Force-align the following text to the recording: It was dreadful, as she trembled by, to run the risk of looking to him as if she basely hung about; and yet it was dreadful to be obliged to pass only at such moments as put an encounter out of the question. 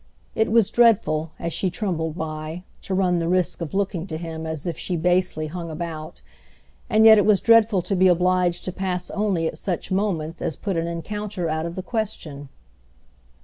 It 0.33 0.51
was 0.51 0.71
dreadful, 0.71 1.29
as 1.37 1.53
she 1.53 1.69
trembled 1.69 2.15
by, 2.17 2.63
to 2.81 2.95
run 2.95 3.19
the 3.19 3.29
risk 3.29 3.61
of 3.61 3.75
looking 3.75 4.07
to 4.07 4.17
him 4.17 4.47
as 4.47 4.65
if 4.65 4.75
she 4.75 4.95
basely 4.97 5.45
hung 5.45 5.69
about; 5.69 6.23
and 6.89 7.05
yet 7.05 7.19
it 7.19 7.25
was 7.27 7.39
dreadful 7.39 7.83
to 7.83 7.95
be 7.95 8.07
obliged 8.07 8.65
to 8.65 8.71
pass 8.71 9.11
only 9.11 9.45
at 9.45 9.59
such 9.59 9.91
moments 9.91 10.41
as 10.41 10.55
put 10.55 10.75
an 10.75 10.87
encounter 10.87 11.49
out 11.49 11.67
of 11.67 11.75
the 11.75 11.83
question. 11.83 12.49